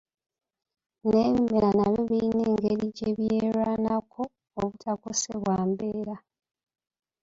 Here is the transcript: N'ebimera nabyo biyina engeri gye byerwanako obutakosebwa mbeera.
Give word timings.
N'ebimera 1.07 1.69
nabyo 1.77 2.01
biyina 2.09 2.43
engeri 2.51 2.85
gye 2.95 3.09
byerwanako 3.17 4.21
obutakosebwa 4.59 5.55
mbeera. 5.69 6.15